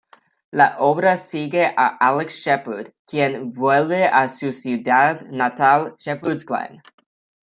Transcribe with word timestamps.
La 0.49 0.77
obra 0.79 1.15
sigue 1.15 1.75
a 1.77 1.85
Alex 2.07 2.33
Shepherd, 2.39 2.91
quien 3.05 3.53
vuelve 3.53 4.05
a 4.05 4.27
su 4.29 4.51
ciudad 4.51 5.21
natal 5.29 5.93
Shepherd's 5.99 6.43
Glen. 6.43 6.81